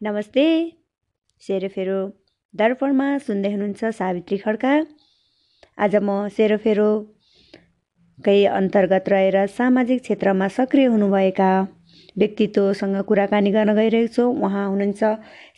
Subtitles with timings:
[0.00, 0.42] नमस्ते।
[1.42, 1.98] सेरोफेरो
[2.54, 4.74] दर्पणमा सुन्दै हुनुहुन्छ सावित्री खड्का।
[5.78, 11.50] आज म सेरोफेरोकै अन्तर्गत रहेर सामाजिक क्षेत्रमा सक्रिय हुनुभएका
[12.16, 15.02] व्यक्तित्वसँग कुराकानी गर्न गइरहेको छु। उहाँ हुनुहुन्छ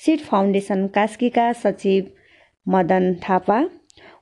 [0.05, 2.09] सिड फाउन्डेसन कास्कीका सचिव
[2.67, 3.61] मदन थापा।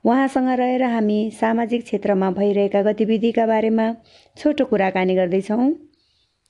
[0.03, 3.87] उहाँसँग रहेर हामी सामाजिक क्षेत्रमा भइरहेका गतिविधिका बारेमा
[4.37, 5.71] छोटो कुराकानी गर्दैछौँ।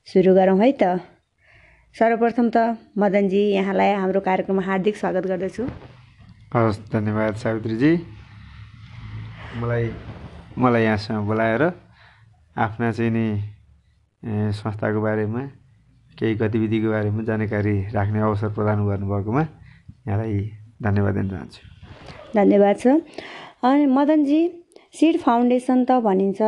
[0.08, 1.19] सुरु गरौँ है त।
[1.96, 2.58] सर्वप्रथम त
[3.02, 5.64] मदनजी यहाँलाई हाम्रो कार्यक्रममा हार्दिक स्वागत गर्दछु।
[6.54, 7.92] हवस् धन्यवाद सावित्रीजी।
[9.60, 9.86] मलाई
[10.56, 11.64] मलाई यहाँसँग बोलाएर
[12.56, 13.26] आफ्ना चाहिँ नि
[14.54, 15.42] संस्थाको बारेमा
[16.16, 19.44] केही गतिविधिको बारेमा जानकारी राख्ने अवसर प्रदान गर्नुभएकोमा
[20.08, 20.40] यहाँलाई
[20.80, 21.62] धन्यवाद दिन चाहन्छु।
[22.38, 22.88] धन्यवाद छ
[23.66, 24.42] अनि मदनजी
[24.94, 26.42] सिड फाउन्डेसन त भनिन्छ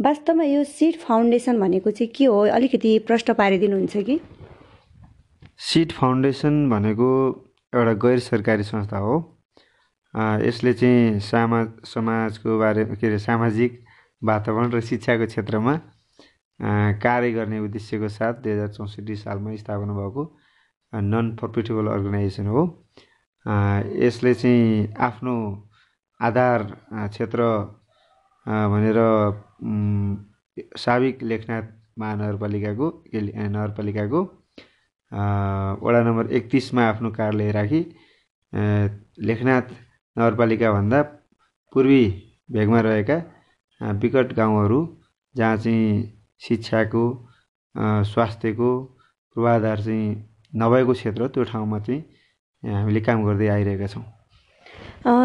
[0.00, 2.40] वास्तवमा यो सिड फाउन्डेसन भनेको चाहिँ के हो?
[2.56, 4.16] अलिकति प्रश्न पारिदिनुहुन्छ कि?
[5.58, 7.10] सिड फाउन्डेसन भनेको
[7.72, 9.16] एउटा गैर सरकारी संस्था हो।
[10.14, 13.84] यसले चाहिँ सामा समाजको बारे के अरे सामाजिक
[14.22, 15.74] वातावरण र शिक्षाको क्षेत्रमा
[17.02, 20.24] कार्य गर्ने उद्देश्यको साथ दुई हजार चौसठी सालमा स्थापना भएको
[20.92, 22.62] नन प्रफिटेबल अर्गनाइजेसन हो
[24.06, 25.36] यसले चाहिँ आफ्नो
[26.20, 26.62] आधार
[26.94, 27.52] क्षेत्र
[28.46, 28.98] भनेर
[30.78, 31.62] साविक लेखनाथ
[31.98, 34.26] महानगरपालिकाको नगरपालिकाको
[35.12, 37.80] वडा नम्बर एकतिसमा आफ्नो कार्यालय राखी
[39.28, 39.66] लेखनाथ
[40.16, 41.02] नगरपालिकाभन्दा
[41.72, 42.04] पूर्वी
[42.52, 43.16] भेगमा रहेका
[44.02, 44.80] विकट गाउँहरू
[45.34, 45.88] जहाँ चाहिँ
[46.46, 47.04] शिक्षाको
[48.12, 48.70] स्वास्थ्यको
[49.36, 50.06] पूर्वाधार चाहिँ
[50.60, 52.00] नभएको क्षेत्र त्यो ठाउँमा चाहिँ
[52.74, 54.04] हामीले काम गर्दै आइरहेका छौँ।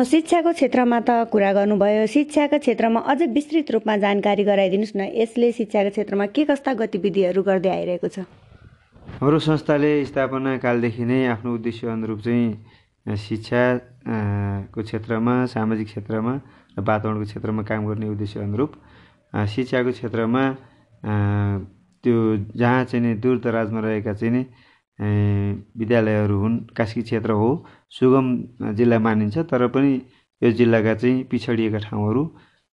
[0.06, 5.90] शिक्षाको क्षेत्रमा त कुरा गर्नुभयो। शिक्षाको क्षेत्रमा अझै विस्तृत रूपमा जानकारी गराइदिनुहोस् न। यसले शिक्षाको
[5.90, 8.20] क्षेत्रमा के कस्ता गतिविधिहरू गर्दै आइरहेको छ?
[9.14, 13.62] हाम्रो संस्थाले स्थापना कालदेखि नै आफ्नो उद्देश्य अनुरूप चाहिँ शिक्षा
[14.74, 16.34] को क्षेत्रमा सामाजिक क्षेत्रमा
[16.78, 18.72] र वातावरणको क्षेत्रमा काम गर्ने उद्देश्य अनुरूप
[19.48, 20.44] शिक्षाको क्षेत्रमा
[22.04, 22.16] त्यो
[22.56, 24.44] जहाँ चाहिँ नि दूर दराजमा रहेका चाहिँ नि
[25.78, 27.50] विद्यालयहरू हुन् कास्की क्षेत्र हो
[27.92, 28.28] सुगम
[28.74, 29.94] जिल्ला मानिन्छ तर पनि
[30.42, 32.24] यो जिल्लाका चाहिँ पिछडिएका ठाउँहरू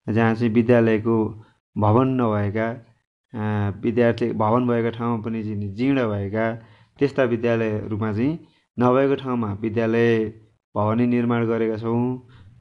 [0.07, 1.17] जहाँ चाहिँ विद्यालयको
[1.77, 2.69] भवन नभएका
[3.33, 5.43] विद्यार्थी भवन भएका ठाउँमा पनि
[5.77, 6.45] जीर्ण भएका
[6.99, 8.39] त्यस्ता विद्यालयहरूमा चाहिँ
[8.77, 10.09] नभएको ठाउँमा विद्यालय
[10.75, 12.03] भवनै निर्माण गरेका छौँ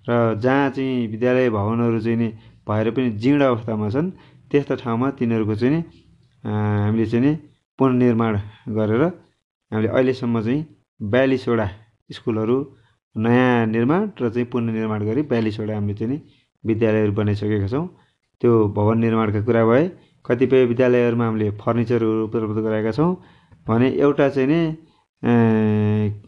[0.09, 2.27] र जहाँ चाहिँ विद्यालय भवनहरू चाहिँ नि
[2.67, 4.09] भएर पनि जीर्ण अवस्थामा छन्
[4.51, 5.81] त्यस्ता ठाउँमा तिनीहरूको चाहिँ नि
[6.43, 7.33] हामीले चाहिँ नि
[7.79, 8.33] पुनर्निर्माण
[8.77, 9.03] गरेर
[9.71, 10.65] हामीले अहिलेसम्म चाहिँ
[10.99, 11.67] बयालिसवटा
[12.09, 12.57] स्कुलहरू
[13.15, 16.17] नयाँ निर्माण र चाहिँ पुनर्निर्माण गरी बयालिसवटा हामीले चाहिँ नि
[16.63, 17.85] विद्यालयहरू बनाइसकेका छौँ।
[18.41, 19.83] त्यो भवन निर्माणका कुरा भए
[20.29, 23.11] कतिपय विद्यालयहरूमा हामीले फर्निचरहरू उपलब्ध गराएका छौँ।
[23.67, 24.61] भने एउटा चाहिँ नि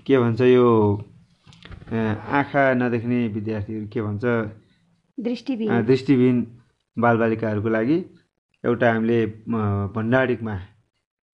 [0.05, 0.67] के भन्छ यो
[1.91, 4.23] आँखा नदेख्ने विद्यार्थीहरू के भन्छ?
[5.17, 6.37] दृष्टिविहीन दृष्टिविहीन
[6.97, 7.97] बालबालिकाहरूको लागि
[8.63, 9.19] एउटा हामीले
[9.95, 10.55] भण्डारीमा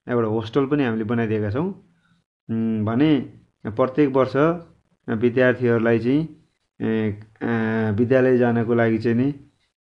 [0.08, 1.70] एउटा होस्टेल पनि हामीले बनाइदिएका छौँ।
[2.88, 3.10] भने
[3.66, 4.36] प्रत्येक वर्ष
[5.08, 6.22] विद्यार्थीहरूलाई चाहिँ
[8.00, 9.28] विद्यालय जानको लागि चाहिँ नि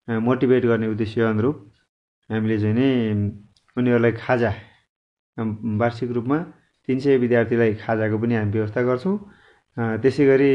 [0.09, 1.70] मोटिभेट गर्ने उद्देश्य अनुरूप
[2.31, 2.89] हामीले चाहिँ नि
[3.77, 4.51] उनीहरूलाई खाजा
[5.83, 6.39] वार्षिक रूपमा
[6.89, 9.17] तिन सय विद्यार्थीलाई खाजाको पनि हामी व्यवस्था गर्छौँ।
[10.03, 10.53] त्यसै गरी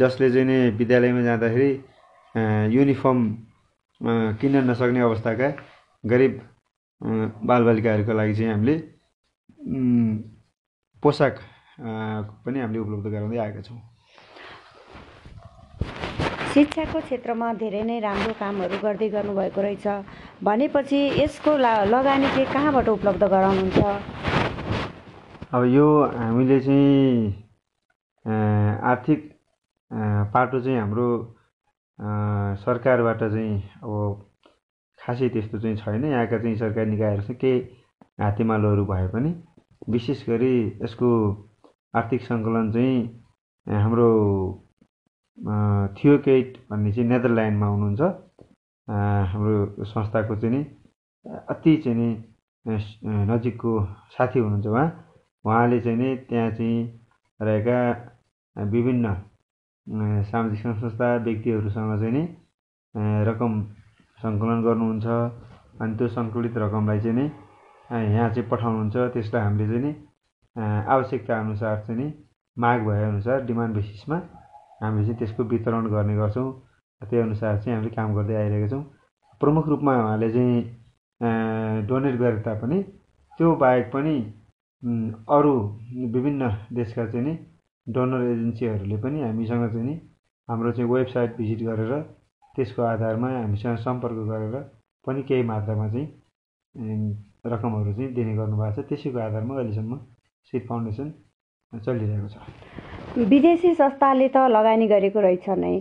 [0.00, 1.70] जसले चाहिँ नि विद्यालयमा जाँदाखेरि
[2.76, 3.20] युनिफर्म
[4.40, 5.48] किन्न नसक्ने अवस्थाका
[6.04, 6.34] गरिब
[7.48, 8.76] बालबालिकाहरूको लागि चाहिँ हामीले
[11.02, 11.34] पोसाक
[12.44, 13.89] पनि हामीले उपलब्ध गराउँदै आएका छौँ।
[16.54, 19.86] शिक्षाको क्षेत्रमा धेरै नै राम्रो कामहरू गर्दै गर्नुभएको रहेछ।
[20.42, 23.78] भनेपछि यसको ला लगानी चाहिँ कहाँबाट उपलब्ध गराउनुहुन्छ?
[25.54, 25.86] अब यो
[26.18, 27.30] हामीले चाहिँ
[28.92, 29.20] आर्थिक
[30.34, 31.06] पाटो चाहिँ हाम्रो
[32.64, 33.92] सरकारबाट चाहिँ अब
[34.98, 37.58] खासै त्यस्तो चाहिँ छैन। यहाँका चाहिँ सरकारी निकायहरू चाहिँ केही
[38.20, 39.30] हातेमालोहरू भए पनि
[39.88, 41.08] विशेष गरी यसको
[41.94, 42.98] आर्थिक सङ्कलन चाहिँ
[43.84, 44.10] हाम्रो
[45.40, 48.02] थियोकेट भन्ने चाहिँ नेदरल्यान्डमा हुनुहुन्छ।
[49.32, 50.60] हाम्रो संस्थाको चाहिँ नि
[51.52, 52.08] अति चाहिँ नि
[53.30, 53.72] नजिकको
[54.16, 54.88] साथी हुनुहुन्छ उहाँ।
[55.44, 56.78] उहाँले चाहिँ नि त्यहाँ चाहिँ
[57.40, 57.78] रहेका
[58.56, 59.14] विभिन्न
[60.30, 62.24] सामाजिक संस्था व्यक्तिहरूसँग चाहिँ नि
[63.28, 63.52] रकम
[64.18, 65.06] सङ्कलन गर्नुहुन्छ।
[65.80, 67.24] अनि त्यो सङ्कलित रकमलाई चाहिँ नि
[67.90, 69.92] यहाँ चाहिँ पठाउनुहुन्छ। त्यसलाई हामीले चाहिँ नि
[70.94, 72.06] आवश्यकता अनुसार चाहिँ नि
[72.56, 74.18] माग भएअनुसार डिमान्ड बेसिसमा
[74.80, 76.50] हामीले चाहिँ त्यसको वितरण गर्ने गर्छौँ।
[77.02, 78.82] त्यही अनुसार चाहिँ हामीले काम गर्दै आइरहेका छौँ।
[79.40, 82.82] प्रमुख रूपमा उहाँले चाहिँ डोनेट गरे तापनि
[83.38, 84.14] त्यो बाहेक पनि
[85.28, 85.52] अरू
[86.14, 87.34] विभिन्न देशका चाहिँ नि
[87.86, 89.94] डोनर एजेन्सीहरूले पनि हामीसँग चाहिँ नि
[90.48, 91.92] हाम्रो चाहिँ वेबसाइट भिजिट गरेर
[92.54, 94.54] त्यसको आधारमा हामीसँग सम्पर्क गरेर
[95.06, 96.06] पनि केही मात्रामा चाहिँ
[97.46, 99.98] रकमहरू चाहिँ दिने गर्नुभएको छ। त्यसैको आधारमा अहिलेसम्म
[100.52, 101.12] सिड फाउन्डेसन
[101.72, 105.76] चलिरहेको छ। विदेशी संस्थाले त लगानी गरेको रहेछ नै।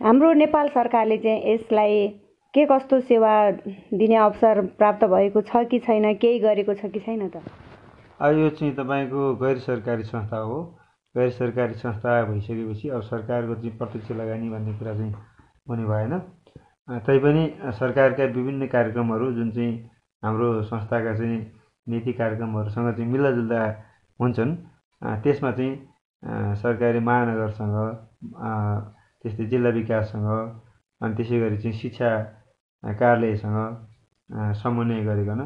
[0.00, 2.06] हाम्रो नेपाल सरकारले चाहिँ यसलाई
[2.54, 3.32] के कस्तो सेवा
[3.98, 7.42] दिने अवसर प्राप्त भएको छ कि छैन केही गरेको छ कि छैन त?
[8.22, 10.62] यो चाहिँ तपाईँको गैर सरकारी संस्था हो।
[11.14, 15.12] गैर सरकारी संस्था भइसकेपछि अब सरकारको चाहिँ प्रत्यक्ष लगानी भन्ने कुरा चाहिँ
[15.66, 16.18] हुने भएन।
[17.06, 19.74] तैपनि सरकारका विभिन्न कार्यक्रमहरू जुन चाहिँ
[20.22, 21.38] हाम्रो संस्थाका चाहिँ
[21.86, 23.60] नीति कार्यक्रमहरूसँग चाहिँ मिल्दाजुल्दा
[24.20, 24.56] हुन्छन्।
[25.26, 25.87] त्यसमा चाहिँ
[26.22, 27.76] सरकारी महानगरसँग
[29.22, 30.28] त्यस्तै जिल्ला विकाससँग
[31.00, 32.10] अनि त्यसै गरी चाहिँ शिक्षा
[32.84, 33.58] कार्यालयसँग
[34.62, 35.40] समन्वय गरिकन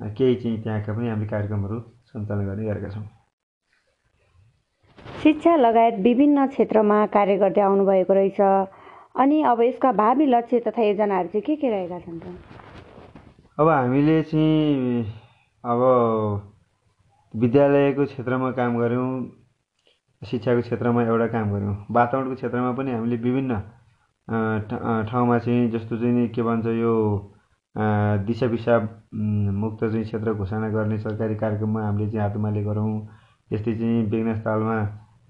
[0.00, 1.80] केही चाहिँ त्यहाँका पनि हामीले कार्यक्रमहरू
[2.10, 3.06] सञ्चालन गर्ने गरेका छौँ।
[5.22, 8.40] शिक्षा लगायत विभिन्न क्षेत्रमा कार्य गर्दै आउनुभएको रहेछ।
[9.22, 12.26] अनि अब यसका भावी लक्ष्य तथा योजनाहरू चाहिँ के के रहेका छन् त?
[13.58, 15.04] अब हामीले चाहिँ
[15.64, 15.80] अब
[17.34, 19.10] विद्यालयको क्षेत्रमा काम गऱ्यौँ
[20.30, 23.52] शिक्षाको क्षेत्रमा एउटा काम गऱ्यौँ वातावरणको क्षेत्रमा पनि हामीले विभिन्न
[25.08, 26.92] ठाउँमा चाहिँ जस्तो चाहिँ के भन्छ यो
[28.26, 28.82] दिशा पिसाब
[29.62, 32.92] मुक्त चाहिँ क्षेत्र घोषणा गर्ने सरकारी कार्यक्रममा हामीले चाहिँ हातमाले गरौँ।
[33.50, 34.76] यस्तै चाहिँ बेगनास तालमा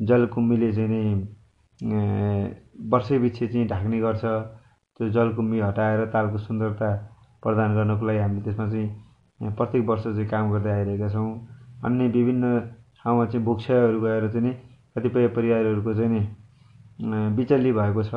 [0.01, 1.03] जलकुम्बीले चाहिँ नि
[2.93, 4.25] वर्षैपिच्छे चाहिँ ढाक्ने गर्छ।
[5.01, 6.89] त्यो जलकुम्बी हटाएर तालको सुन्दरता
[7.43, 11.31] प्रदान गर्नको लागि हामीले त्यसमा चाहिँ प्रत्येक वर्ष चाहिँ काम गर्दै आइरहेका छौँ।
[11.85, 12.45] अन्य विभिन्न
[13.01, 14.53] ठाउँमा चाहिँ भोक्साहरू गएर चाहिँ नि
[14.97, 16.23] कतिपय परिवारहरूको चाहिँ नि
[17.37, 18.15] बिचल्ली भएको छ।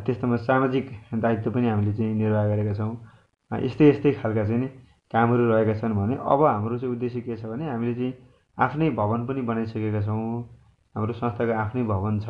[0.00, 2.92] त्यस्तोमा सामाजिक दायित्व पनि हामीले चाहिँ निर्वाह गरेका छौँ।
[3.50, 4.68] यस्तै यस्तै खालका चाहिँ नि
[5.12, 8.12] कामहरू रहेका छन् भने अब हाम्रो चाहिँ उद्देश्य के छ भने हामीले चाहिँ
[8.58, 10.20] आफ्नै भवन पनि बनाइसकेका छौँ।
[10.94, 12.28] हाम्रो संस्थाको आफ्नै भवन छ।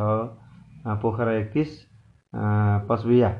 [1.02, 1.70] पोखरा एकतिस
[2.88, 3.30] पचबिया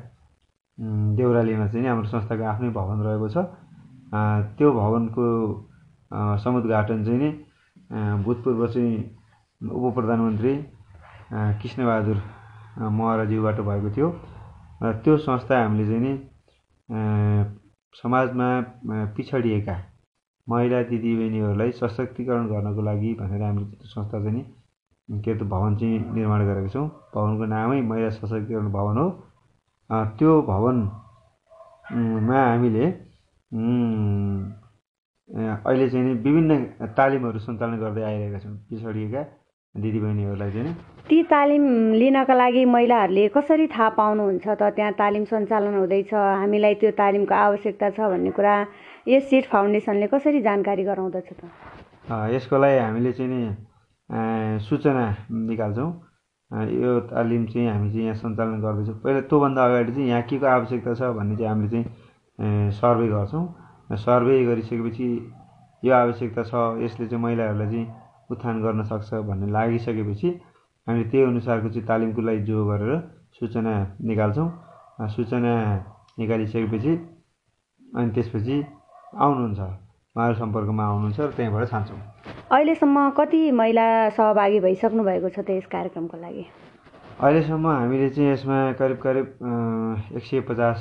[1.17, 3.37] देउरालीमा चाहिँ हाम्रो संस्थाको आफ्नै भवन रहेको छ।
[4.57, 5.25] त्यो भवनको
[6.43, 7.29] समुद्घाटन चाहिँ नि
[8.23, 8.97] भूतपूर्व चाहिँ
[9.61, 10.53] उप प्रधानमन्त्री
[11.61, 12.17] कृष्णबहादुर
[12.97, 14.07] महराज्यूबाट भएको थियो।
[14.83, 16.13] र त्यो संस्था हामीले चाहिँ नि
[17.95, 18.47] समाजमा
[19.15, 19.75] पिछडिएका
[20.47, 24.43] महिला दिदीबहिनीहरूलाई सशक्तिकरण गर्नको लागि भनेर हामीले त्यो संस्था चाहिँ नि
[25.21, 29.07] के अरे भवन चाहिँ निर्माण गरेका छौँ। भवनको नामै महिला सशक्तिकरण भवन हो।
[30.17, 32.85] त्यो भवनमा हामीले
[35.61, 36.51] अहिले चाहिँ नि विभिन्न
[36.97, 39.21] तालिमहरू सञ्चालन गर्दै आइरहेका छौँ। पिछडिएका
[39.75, 40.73] दिदीबहिनीहरूलाई चाहिँ
[41.09, 41.63] ती तालिम
[41.95, 44.61] लिनका लागि महिलाहरूले कसरी थाहा पाउनुहुन्छ त?
[44.75, 48.55] त्यहाँ तालिम सञ्चालन हुँदैछ हामीलाई त्यो तालिमको आवश्यकता छ भन्ने कुरा
[49.07, 51.41] यस सिट फाउन्डेसनले कसरी जानकारी गराउँदछ त?
[52.35, 55.91] यसको लागि हामीले चाहिँ नि सूचना निकाल्छौँ।
[56.51, 60.45] यो तालिम चाहिँ हामी चाहिँ यहाँ सञ्चालन गर्दैछौँ। पहिला त्योभन्दा अगाडि चाहिँ यहाँ के को
[60.51, 63.45] आवश्यकता छ भन्ने चाहिँ हामीले चाहिँ सर्वे गर्छौँ।
[64.03, 65.07] सर्वे गरिसकेपछि
[65.83, 66.53] यो आवश्यकता छ
[66.83, 67.87] यसले चाहिँ महिलाहरूलाई चाहिँ
[68.31, 70.29] उत्थान गर्न सक्छ भन्ने लागिसकेपछि
[70.87, 72.91] हामीले त्यही अनुसारको चाहिँ तालिमको लागि जो गरेर
[73.39, 74.49] सूचना निकाल्छौँ।
[75.15, 75.53] सूचना
[76.19, 76.93] निकालिसकेपछि
[77.97, 78.55] अनि त्यसपछि
[79.15, 79.59] आउनुहुन्छ।
[80.15, 81.99] उहाँहरू सम्पर्कमा आउनुहुन्छ र त्यहीँबाट छान्छौँ।
[82.51, 86.43] अहिलेसम्म कति महिला सहभागी भइसक्नु भएको छ त यस कार्यक्रमको लागि?
[87.23, 89.25] अहिलेसम्म हामीले चाहिँ यसमा करिब करिब
[90.17, 90.79] एक सय पचास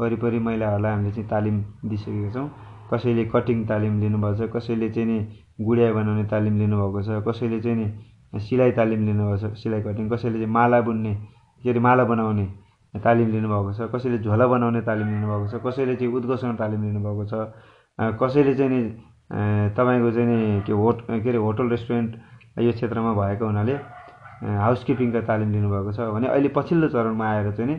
[0.00, 2.48] वरिपरि महिलाहरूलाई हामीले चाहिँ तालिम दिइसकेका छौँ।
[2.90, 5.18] कसैले कटिङ तालिम लिनुभएको छ कसैले चाहिँ नि
[5.58, 10.38] गुडिया बनाउने तालिम लिनुभएको छ। कसैले चाहिँ नि सिलाइ तालिम लिनुभएको छ सिलाइ कटिङ कसैले
[10.38, 11.14] चाहिँ माला बुन्ने
[11.62, 12.46] के अरे माला बनाउने
[12.94, 17.34] तालिम लिनुभएको छ। कसैले झोला बनाउने तालिम लिनुभएको छ कसैले चाहिँ उद्घोषण तालिम लिनुभएको छ।
[18.20, 18.80] कसैले चाहिँ नि
[19.76, 22.10] तपाईँको चाहिँ नि के होट के अरे होटल रेस्टुरेन्ट
[22.60, 23.74] यो क्षेत्रमा भएको हुनाले
[24.60, 27.76] हाउसकिपिङका तालिम लिनुभएको छ भने अहिले पछिल्लो चरणमा आएर चाहिँ नि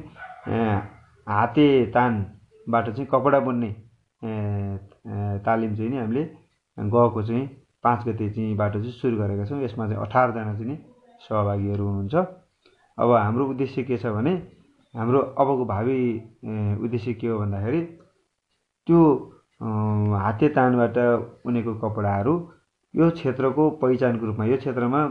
[1.28, 3.70] हाते तानबाट चाहिँ कपडा बुन्ने
[5.46, 6.24] तालिम चाहिँ नि हामीले
[6.78, 7.46] गएको चाहिँ
[7.88, 10.78] पाँच गते चाहिँ बाटो चाहिँ सुरु गरेका छौँ। यसमा चाहिँ अठारजना चाहिँ नि
[11.24, 12.16] सहभागीहरू हुनुहुन्छ।
[12.98, 14.34] अब हाम्रो उद्देश्य के छ भने
[14.94, 15.98] हाम्रो अबको भावी
[16.86, 17.82] उद्देश्य के हो भन्दाखेरि
[18.88, 19.00] त्यो
[20.24, 20.98] हाते तानबाट
[21.46, 22.34] उनेको कपडाहरू
[22.94, 25.02] यो क्षेत्रको पहिचानको रूपमा यो क्षेत्रमा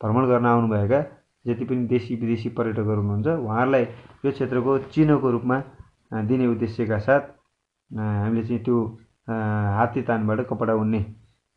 [0.00, 1.00] भ्रमण गर्न आउनुभएका
[1.44, 3.84] जति पनि देशी विदेशी पर्यटकहरू हुनुहुन्छ उहाँहरूलाई
[4.24, 5.58] यो क्षेत्रको चिनोको रूपमा
[6.28, 7.22] दिने उद्देश्यका साथ
[7.90, 8.78] हामीले चाहिँ त्यो
[9.78, 11.00] हाते तानबाट कपडा उन्ने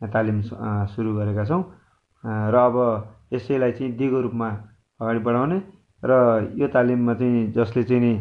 [0.02, 0.42] तालिम
[0.94, 1.64] सुरु गरेका छौँ।
[2.24, 2.76] र अब
[3.34, 4.50] यसैलाई चाहिँ दिगो रूपमा
[5.00, 5.58] अगाडि बढाउने
[6.04, 6.12] र
[6.56, 8.14] यो तालिममा चाहिँ जसले चाहिँ नि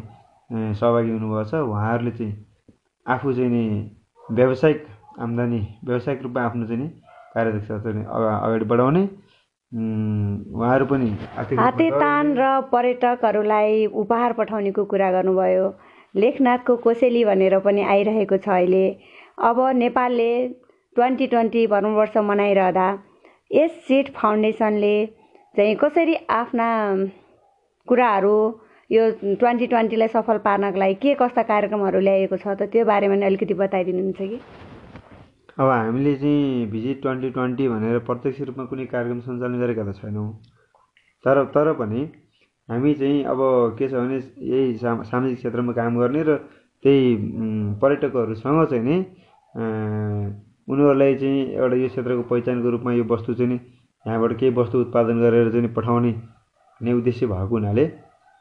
[0.75, 2.33] सहभागी हुनुभएको छ उहाँहरूले चाहिँ
[3.07, 3.65] आफू चाहिँ नि
[4.23, 4.81] व्यावसायिक
[5.21, 6.89] आम्दानी व्यावसायिक रूपमा आफ्नो चाहिँ नि
[7.35, 9.03] कार्यदक्षता चाहिँ अगाडि बढाउने।
[9.73, 11.11] उहाँहरू पनि
[11.59, 15.67] हाते तान र पर्यटकहरूलाई उपहार पठाउनेको कुरा गर्नुभयो।
[16.15, 18.87] लेखनाथको कोसेली भनेर पनि आइरहेको छ अहिले।
[19.43, 20.31] अब नेपालले
[20.97, 22.89] ट्वेन्टी ट्वेन्टी वर्ष मनाइरहँदा
[23.53, 24.95] यस सिट फाउन्डेसनले
[25.55, 26.69] चाहिँ कसरी आफ्ना
[27.89, 28.37] कुराहरू
[28.91, 33.27] यो ट्वेन्टी ट्वेन्टीलाई सफल पार्नको लागि के कस्ता कार्यक्रमहरू ल्याएको छ त त्यो बारेमा नि
[33.27, 34.39] अलिकति बताइदिनुहुन्छ कि?
[35.59, 40.29] अब हामीले चाहिँ भिजिट ट्वेन्टी ट्वेन्टी भनेर प्रत्यक्ष रूपमा कुनै कार्यक्रम सञ्चालन गरेका त छैनौँ।
[41.25, 42.01] तर तर पनि
[42.69, 43.39] हामी चाहिँ अब
[43.79, 44.19] के छ भने
[44.51, 46.37] यही सामाजिक क्षेत्रमा काम गर्ने र
[46.85, 47.17] त्यही
[47.83, 48.97] पर्यटकहरूसँग चाहिँ नि
[50.69, 53.59] उनीहरूलाई चाहिँ एउटा यो क्षेत्रको पहिचानको रूपमा यो वस्तु चाहिँ नि
[54.05, 57.85] यहाँबाट केही वस्तु उत्पादन गरेर चाहिँ पठाउने भन्ने उद्देश्य भएको हुनाले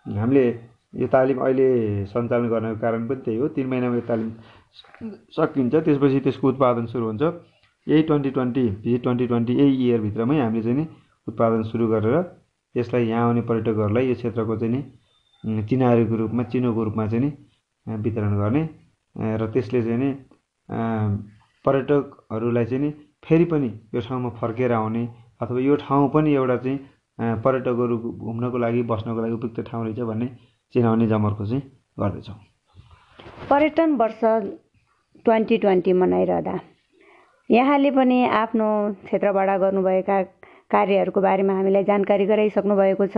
[0.05, 0.45] हामीले
[0.93, 1.67] यो तालिम अहिले
[2.11, 4.29] सञ्चालन गर्नको कारण पनि त्यही हो। तिन महिनामा यो तालिम
[5.37, 7.23] सकिन्छ। त्यसपछि त्यसको उत्पादन सुरु हुन्छ।
[7.87, 10.85] यही twenty twenty visit twenty twenty यही इयरभित्रमै हामीले चाहिँ नि
[11.27, 12.15] उत्पादन सुरु गरेर
[12.75, 17.29] यसलाई यहाँ आउने पर्यटकहरूलाई यो क्षेत्रको चाहिँ नि चिनारीको रूपमा चिनोको रूपमा चाहिँ नि
[18.03, 18.63] वितरण गर्ने
[19.37, 20.09] र त्यसले चाहिँ नि
[21.65, 22.89] पर्यटकहरूलाई चाहिँ नि
[23.25, 25.03] फेरि पनि यो ठाउँमा फर्केर आउने
[25.41, 30.27] अथवा यो ठाउँ पनि एउटा चाहिँ पर्यटकहरू घुम्नको लागि बस्नको लागि उपयुक्त ठाउँ रहेछ भन्ने
[30.73, 31.61] चिनाउने जमर्को चाहिँ
[31.99, 32.37] गर्दैछौँ।
[33.49, 34.21] पर्यटन वर्ष
[35.25, 36.55] ट्वेन्टी ट्वेन्टी मनाइरहँदा
[37.49, 38.67] यहाँले पनि आफ्नो
[39.05, 40.21] क्षेत्रबाट गर्नुभएका
[40.71, 43.17] कार्यहरूको बारेमा हामीलाई जानकारी गराइसक्नु भएको छ।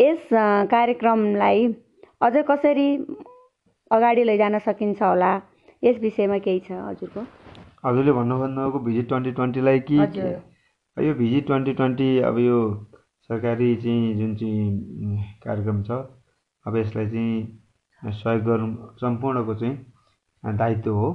[0.00, 0.28] यस
[0.70, 1.66] कार्यक्रमलाई
[2.22, 2.88] अझ कसरी
[3.90, 5.32] अगाडि लैजान सकिन्छ होला?
[5.82, 7.20] यस विषयमा केही छ हजुरको?
[7.84, 9.96] हजुरले भन्नु भन्नुभएको भिजिट ट्वेन्टी ट्वेन्टीलाई कि
[10.96, 12.58] यो भिजिट ट्वेन्टी ट्वेन्टी अब यो
[13.30, 15.90] सरकारी चाहिँ जुन चाहिँ कार्यक्रम छ
[16.66, 18.68] अब यसलाई चाहिँ सहयोग गर्नु
[19.00, 21.10] सम्पूर्णको चाहिँ दायित्व हो।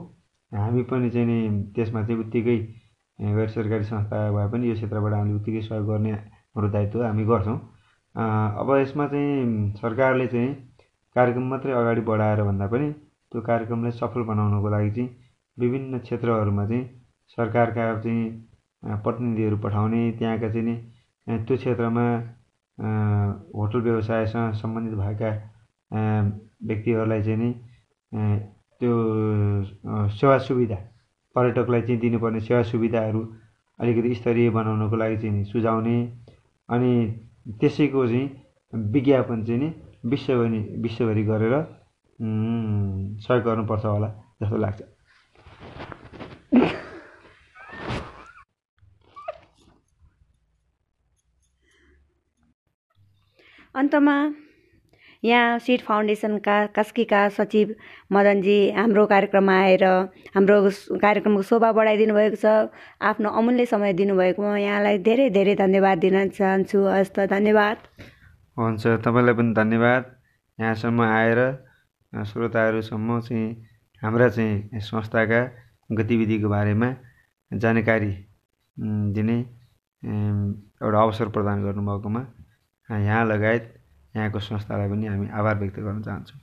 [0.52, 2.58] हामी पनि चाहिँ नि त्यसमा चाहिँ उत्तिकै
[3.20, 7.58] गैर सरकारी संस्था भए पनि यो क्षेत्रबाट हामीले उत्तिकै सहयोग गर्ने हाम्रो दायित्व हामी गर्छौँ।
[8.16, 10.54] अब यसमा चाहिँ सरकारले चाहिँ
[11.16, 12.88] कार्यक्रम मात्रै अगाडि बढाएर भन्दा पनि
[13.32, 15.10] त्यो कार्यक्रमलाई सफल बनाउनको लागि चाहिँ
[15.58, 16.84] विभिन्न क्षेत्रहरूमा चाहिँ
[17.38, 20.76] सरकारका चाहिँ प्रतिनिधिहरू पठाउने त्यहाँका चाहिँ नि
[21.44, 22.06] त्यो क्षेत्रमा
[23.54, 25.32] होटल व्यवसायसँग सम्बन्धित भएका
[26.64, 27.52] व्यक्तिहरूलाई चाहिँ नि
[28.82, 28.94] त्यो
[30.12, 30.76] सेवा सुविधा
[31.36, 33.22] पर्यटकलाई चाहिँ दिनुपर्ने सेवा सुविधाहरू
[33.80, 35.98] अलिकति स्तरीय बनाउनको लागि चाहिँ नि सुझाउने
[36.70, 36.94] अनि
[37.60, 38.30] त्यसैको चाहिँ
[38.92, 39.74] विज्ञापन चाहिँ नि
[40.06, 41.54] विश्वभरि विश्वभरि गरेर
[42.20, 44.08] सहयोग गर्नुपर्छ होला
[44.42, 44.82] जस्तो लाग्छ।
[53.76, 54.16] अन्तमा
[55.24, 57.74] यहाँ सिड फाउन्डेसनका कास्कीका सचिव
[58.14, 59.84] मदनजी हाम्रो कार्यक्रममा आएर
[60.34, 60.58] हाम्रो
[60.98, 66.80] कार्यक्रमको शोभा बढाइदिनु भएको छ। आफ्नो अमूल्य समय दिनुभएकोमा यहाँलाई धेरै धेरै धन्यवाद दिन चाहन्छु।
[66.82, 67.78] हस् त धन्यवाद।
[68.58, 70.04] हुन्छ तपाईँलाई पनि धन्यवाद।
[70.60, 71.40] यहाँसम्म आएर
[72.14, 73.48] श्रोताहरूसम्म चाहिँ
[74.02, 75.42] हाम्रा चाहिँ संस्थाका
[75.92, 76.90] गतिविधिको बारेमा
[77.52, 78.12] जानकारी
[79.16, 79.38] दिने
[80.04, 82.22] एउटा अवसर प्रदान गर्नुभएकोमा
[82.90, 83.74] यहाँ लगायत
[84.16, 86.40] यहाँको संस्थालाई पनि हामी आभार व्यक्त गर्न चाहन्छौँ।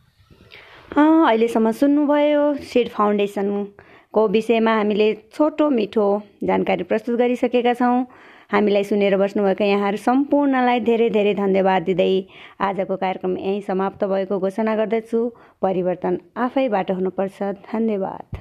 [1.26, 6.06] अहिलेसम्म सुन्नुभयो सिड फाउन्डेसनको विषयमा हामीले छोटो मिठो
[6.44, 8.04] जानकारी प्रस्तुत गरिसकेका छौँ।
[8.52, 12.12] हामीलाई सुनेर बस्नुभएको यहाँहरू सम्पूर्णलाई धेरै धेरै धन्यवाद दिँदै
[12.60, 15.20] आजको कार्यक्रम यहीँ समाप्त भएको घोषणा गर्दछु।
[15.62, 18.40] परिवर्तन आफैबाट हुनुपर्छ। धन्यवाद।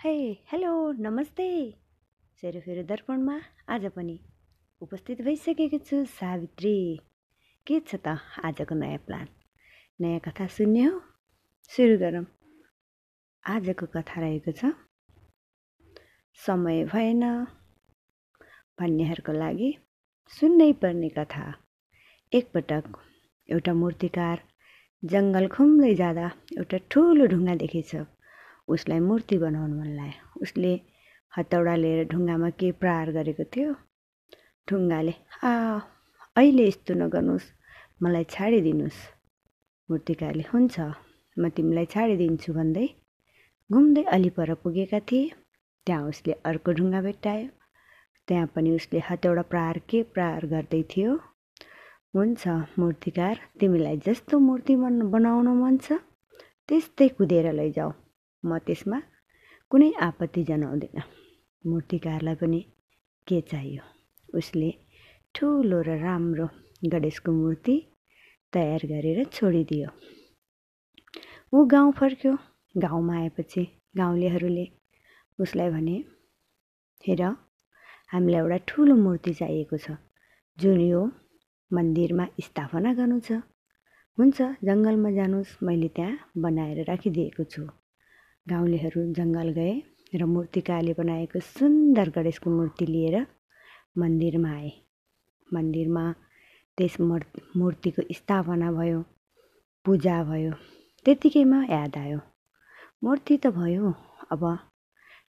[0.00, 0.14] हे
[0.52, 1.48] हेलो नमस्ते।
[2.42, 3.36] सेरोफेरो दर्पणमा
[3.68, 4.18] आज पनि
[4.80, 6.76] उपस्थित भइसकेको छु सावित्री।
[7.66, 9.26] के छ त आजको नयाँ प्लान
[10.00, 11.00] नयाँ कथा सुन्ने हो?
[11.70, 12.24] सुरु गरौँ।
[13.44, 14.72] आजको कथा रहेको छ
[16.38, 17.22] समय भएन।
[18.78, 19.70] भन्नेहरूको लागि
[20.32, 21.44] सुन्नै पर्ने कथा।
[22.32, 22.84] एकपटक
[23.48, 24.42] एउटा मूर्तिकार
[25.02, 26.26] जङ्गल खुम्दै जाँदा
[26.58, 27.92] एउटा ठुलो ढुङ्गा देखेछ।
[28.74, 30.72] उसलाई मूर्ति बनाउनु मन लाग्यो। उसले
[31.32, 33.70] हतौडा लिएर ढुङ्गामा के प्रहार गरेको थियो?
[34.68, 35.52] ढुङ्गाले आ
[36.40, 37.48] अहिले यस्तो नगर्नुहोस्
[38.02, 39.00] मलाई छाडिदिनुहोस्।
[39.88, 40.76] मूर्तिकारले हुन्छ
[41.36, 42.86] म तिमीलाई छाडिदिन्छु भन्दै
[43.70, 45.24] घुम्दै अलि पर पुगेका थिए।
[45.86, 47.48] त्यहाँ उसले अर्को ढुङ्गा भेट्टायो।
[48.28, 51.12] त्यहाँ पनि उसले हतौडा प्रहार के प्रहार गर्दै थियो?
[52.14, 52.42] हुन्छ
[52.78, 54.74] मूर्तिकार तिमीलाई जस्तो मूर्ति
[55.14, 55.98] बनाउन मन छ
[56.68, 57.90] त्यस्तै कुदेर लैजाऊ।
[58.44, 58.98] म त्यसमा
[59.70, 61.04] कुनै आपत्ति जनाउँदिनँ।
[61.64, 62.60] मूर्तिकारलाई पनि
[63.26, 63.82] के चाहियो?
[64.38, 64.70] उसले
[65.34, 66.46] ठुलो र राम्रो
[66.92, 67.76] गणेशको मूर्ति
[68.52, 69.88] तयार गरेर छोडिदियो।
[71.52, 72.32] ऊ गाउँ फर्क्यो।
[72.74, 73.62] गाउँमा आएपछि
[73.96, 74.66] गाउँलेहरूले
[75.38, 75.96] उसलाई भने
[77.04, 77.22] हेर
[78.12, 79.96] हामीलाई एउटा ठुलो मूर्ति चाहिएको छ।
[80.58, 81.00] जुन यो
[81.70, 83.38] मन्दिरमा स्थापना गर्नु छ।
[84.18, 84.38] हुन्छ
[84.68, 87.62] जङ्गलमा जानुहोस् मैले त्यहाँ बनाएर राखिदिएको छु।
[88.46, 89.72] गाउँलेहरू जङ्गल गए
[90.20, 93.16] र मूर्तिकारले बनाएको सुन्दर गणेशको मूर्ति लिएर
[93.98, 94.70] मन्दिरमा आए।
[95.48, 96.04] मन्दिरमा
[96.78, 99.00] त्यस मूर्तिको स्थापना भयो
[99.84, 100.52] पूजा भयो
[101.06, 102.20] त्यत्तिकैमा याद आयो।
[103.04, 103.94] मूर्ति त भयो
[104.32, 104.42] अब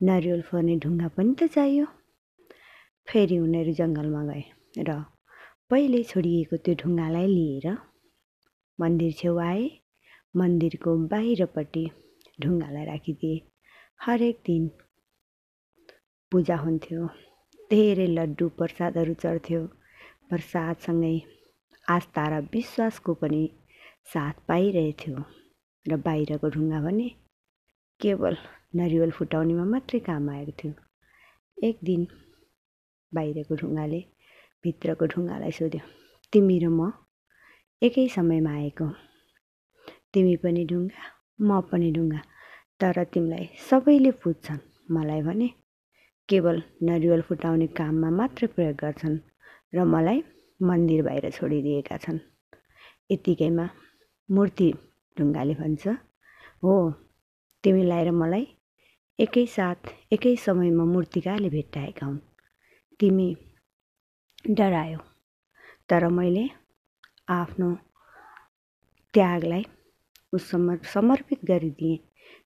[0.02, 1.86] नरिवल फोर्ने ढुङ्गा पनि त चाहियो।
[3.10, 4.96] फेरि उनीहरू जङ्गलमा गए र
[5.74, 7.68] पहिले छोडिएको त्यो ढुङ्गालाई लिएर
[8.80, 9.64] मन्दिर छेउ आए।
[10.42, 11.84] मन्दिरको बाहिरपट्टि
[12.44, 13.40] ढुङ्गालाई राखिदिए।
[14.06, 14.70] हरेक दिन
[16.32, 17.08] पूजा हुन्थ्यो।
[17.72, 19.62] धेरै लड्डु प्रसादहरू चढ्थ्यो।
[20.30, 21.16] प्रसादसँगै
[21.88, 23.44] आस्था र विश्वासको पनि
[24.14, 25.28] साथ पाइरहेथ्यो।
[25.86, 27.10] र बाहिरको ढुङ्गा भने
[28.00, 28.42] केवल
[28.80, 30.74] नरिवल फुटाउनेमा मात्रै काम आएको थियो।
[31.58, 32.08] एक दिन
[33.14, 34.00] बाहिरको ढुङ्गाले
[34.64, 35.84] भित्रको ढुङ्गालाई सोध्यो
[36.34, 36.92] तिमी र म
[37.82, 38.88] एकै समयमा आएको?
[40.14, 41.02] तिमी पनि ढुङ्गा
[41.48, 42.22] म पनि ढुङ्गा
[42.82, 44.62] तर तिमीलाई सबैले पुज्छन्
[44.96, 45.50] मलाई भने
[46.30, 49.18] केवल नरिवल फुटाउने काममा मात्रै प्रयोग गर्छन्
[49.76, 50.20] र मलाई
[50.60, 52.20] मन्दिर बाहिर छोडिदिएका छन्।
[53.12, 53.66] यत्तिकैमा
[54.30, 54.70] मूर्ति
[55.18, 55.84] ढुङ्गाले भन्छ।
[56.64, 56.74] हो
[57.64, 58.46] तिमीलाई र मलाई
[59.20, 59.80] एकै साथ
[60.16, 62.20] एकै समयमा मूर्तिकाले भेट्टाएका हुन्।
[63.00, 63.30] तिमी
[64.50, 64.98] डरायो।
[65.90, 66.46] तर मैले
[67.30, 67.70] आफ्नो
[69.14, 69.64] त्यागलाई
[70.34, 71.98] उससम्म समर्पित गरिदिएँ।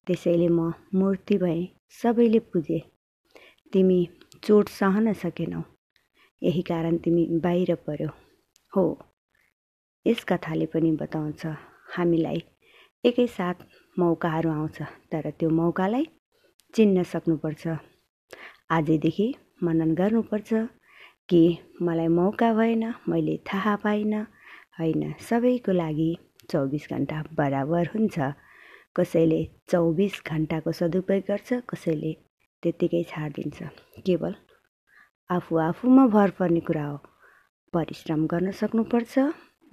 [0.07, 1.67] त्यसैले म मूर्ति भएँ
[2.01, 2.79] सबैले पुजे
[3.73, 3.99] तिमी
[4.43, 5.61] चोट सहन सकेनौ।
[6.41, 8.09] यही कारण तिमी बाहिर पर्यो।
[8.73, 8.85] हो
[10.05, 11.45] यस कथाले पनि बताउँछ
[11.95, 12.43] हामीलाई
[13.03, 13.57] एकैसाथ
[13.99, 14.81] मौकाहरू आउँछ
[15.11, 16.05] तर त्यो मौकालाई
[16.73, 17.67] चिन्न सक्नुपर्छ।
[18.71, 19.27] आजैदेखि
[19.63, 20.53] मनन गर्नुपर्छ
[21.29, 21.41] कि
[21.81, 24.23] मलाई मौका भएन मैले थाहा पाइनँ
[24.79, 25.13] होइन?
[25.19, 26.11] सबैको लागि
[26.49, 28.19] चौबिस घन्टा बराबर हुन्छ।
[28.97, 32.11] कसैले चौबिस घन्टाको सदुपयोग गर्छ कसैले
[32.63, 33.63] त्यत्तिकै छाडिदिन्छ।
[34.05, 34.35] केवल
[35.29, 36.97] आफू आफूमा भर पर्ने कुरा हो।
[37.73, 39.13] परिश्रम गर्न सक्नुपर्छ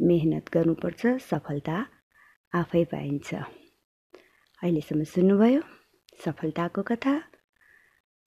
[0.00, 1.76] मेहनत गर्नुपर्छ सफलता
[2.54, 5.60] आफै पाइन्छ। अहिलेसम्म सुन्नुभयो?
[6.24, 7.14] सफलताको कथा।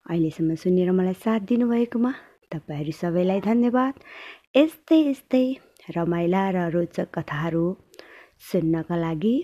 [0.06, 2.10] अहिलेसम्म सुनेर मलाई साथ दिनुभएकोमा
[2.52, 3.94] तपाईँहरू सबैलाई धन्यवाद।
[4.56, 5.44] यस्तै यस्तै
[5.96, 7.62] रमाइला र रोचक कथाहरू
[8.48, 9.36] सुन्नका लागि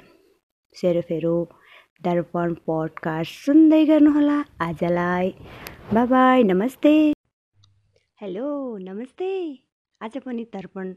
[0.76, 1.36] सेरोफेरो
[2.04, 5.32] दर्पण पडकास्ट सुन्दै गर्नुहोला। आजलाई
[5.96, 6.94] बाई नमस्ते।
[8.22, 8.46] हेलो
[8.84, 9.32] नमस्ते।
[10.02, 10.94] आज पनि दर्पण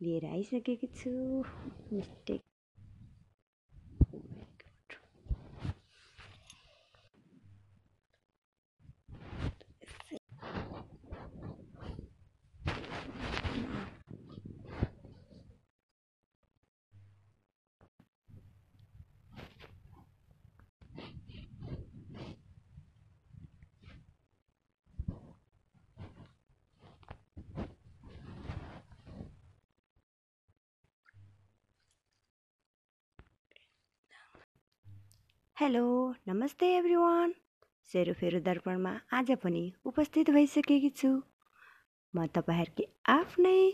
[0.00, 1.10] लिएर आइसकेको छु।
[1.96, 2.42] मिस्टेक।
[35.60, 37.32] हेलो नमस्ते एभ्री वान
[37.92, 41.08] सेरोफेरो दर्पणमा आज पनि उपस्थित भइसकेकी छु।
[42.16, 43.72] म तपाईँहरूकी आफ्नै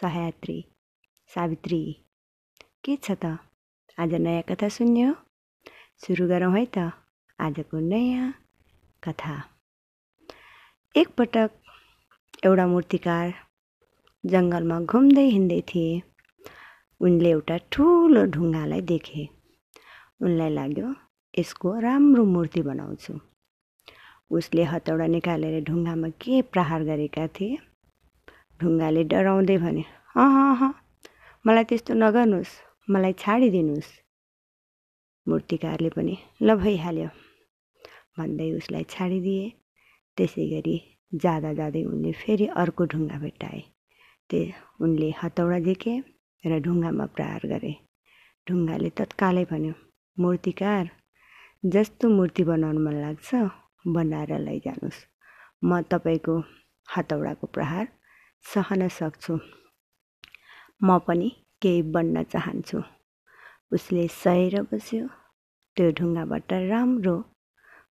[0.00, 0.64] सहायत्री
[1.34, 1.80] सावित्री।
[2.84, 3.38] के छ त?
[3.98, 5.12] आज नयाँ कथा सुन्यो?
[5.98, 6.92] सुरु गरौँ है त
[7.38, 8.34] आजको नयाँ
[9.02, 9.36] कथा।
[10.94, 11.50] एकपटक
[12.44, 13.34] एउटा मूर्तिकार
[14.24, 15.92] जङ्गलमा घुम्दै हिँड्दै थिए।
[17.00, 19.28] उनले एउटा ठुलो ढुङ्गालाई देखे।
[20.22, 20.94] उनलाई लाग्यो
[21.38, 23.12] यसको राम्रो मूर्ति बनाउँछु।
[24.30, 27.58] उसले हतौडा निकालेर ढुङ्गामा के प्रहार गरेका थिए?
[28.60, 29.84] ढुङ्गाले डराउँदै भने
[30.16, 30.62] अह अह
[31.46, 32.54] मलाई त्यस्तो नगर्नुहोस्
[32.90, 33.90] मलाई छाडिदिनुहोस्।
[35.26, 37.08] मूर्तिकारले पनि ल भइहाल्यो।
[38.18, 39.46] भन्दै उसलाई छाडिदिए।
[40.16, 40.76] त्यसै गरी
[41.12, 43.62] जाँदा जाँदै उनले फेरि अर्को ढुङ्गा भेट्टाए।
[44.30, 44.38] ते
[44.82, 45.94] उनले हतौडा देखे
[46.44, 47.74] र ढुङ्गामा प्रहार गरे।
[48.46, 49.74] ढुङ्गाले तत्कालै भन्यो
[50.18, 50.97] मूर्तिकार
[51.64, 53.34] जस्तो मूर्ति बनाउनु मन लाग्छ
[53.86, 54.98] बनाएर लैजानुहोस्
[55.64, 56.34] म तपाईँको
[56.88, 57.88] हतौडाको प्रहार
[58.44, 59.38] सहन सक्छु।
[60.84, 61.30] म पनि
[61.62, 62.82] केही बन्न चाहन्छु।
[63.74, 65.08] उसले सहेर बस्यो।
[65.76, 67.16] त्यो ढुङ्गाबाट राम्रो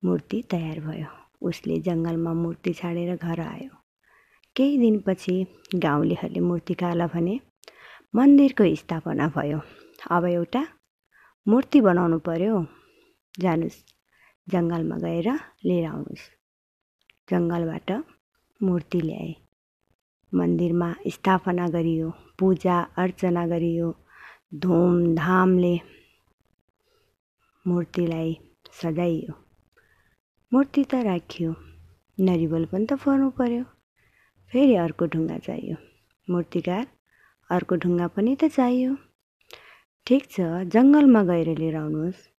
[0.05, 1.07] मूर्ति तयार भयो।
[1.49, 3.73] उसले जङ्गलमा मूर्ति छाडेर घर आयो।
[4.57, 5.39] केही दिनपछि
[5.87, 7.41] गाउँलेहरूले मूर्तिकालाई भने
[8.15, 9.61] मन्दिरको स्थापना भयो।
[10.11, 10.67] अब एउटा
[11.47, 12.82] मूर्ति बनाउनु पर्यो।
[13.41, 13.79] जानुहोस्
[14.47, 15.29] जङ्गलमा गएर
[15.65, 16.27] लिएर आउनुहोस्
[17.31, 17.91] जङ्गलबाट
[18.61, 19.35] मूर्ति ल्याए।
[20.33, 23.89] मन्दिरमा स्थापना गरियो पूजा अर्चना गरियो
[24.63, 25.75] धुमधामले
[27.67, 28.33] मूर्तिलाई
[28.81, 29.35] सजाइयो।
[30.53, 31.55] मूर्ति त राखियो
[32.19, 33.65] नरिवल पनि त फर्नु पर्यो।
[34.53, 35.77] फेरि अर्को ढुङ्गा चाहियो।
[36.29, 36.87] मूर्तिकार
[37.51, 38.97] अर्को ढुङ्गा पनि त चाहियो।
[40.07, 42.32] ठिक छ जङ्गलमा गएर लिएर आउनुहोस्।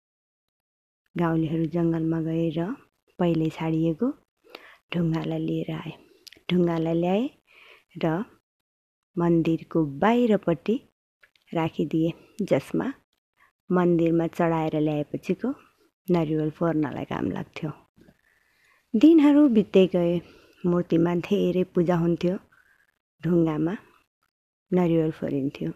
[1.16, 2.60] गाउँलेहरू जङ्गलमा गएर
[3.20, 4.08] पहिले छाडिएको
[4.94, 5.92] ढुङ्गालाई लिएर आए।
[6.50, 7.24] ढुङ्गालाई ल्याए
[8.04, 8.14] र
[9.16, 10.76] मन्दिरको बाहिरपट्टि
[11.54, 12.10] राखिदिए
[12.52, 12.88] जसमा
[13.70, 15.50] मन्दिरमा चढाएर ल्याएपछिको
[16.08, 17.72] नरिवल फोर्नलाई काम लाग्थ्यो।
[18.94, 20.14] दिनहरू बित्दै गए
[20.64, 22.36] मूर्तिमा धेरै पूजा हुन्थ्यो
[23.22, 23.76] ढुङ्गामा
[24.72, 25.70] नरिवल फोरिन्थ्यो।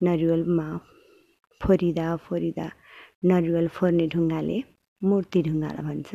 [0.00, 0.66] नरिवलमा
[1.60, 2.66] फोरिँदा फोरिँदा
[3.22, 4.58] नरिवल फोर्ने ढुङ्गाले
[5.02, 6.10] मूर्ति ढुङ्गालाई भन्छ।